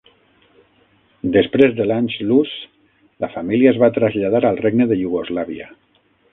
Després 1.35 1.75
de 1.81 1.85
l'"Anschluss", 1.87 2.55
la 3.27 3.31
família 3.37 3.71
es 3.75 3.79
va 3.87 3.93
traslladar 4.01 4.45
al 4.51 4.61
Regne 4.67 4.91
de 4.95 5.01
Iugoslàvia. 5.07 5.73